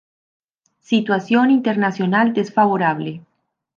[0.89, 3.13] Situación internacional desfavorable.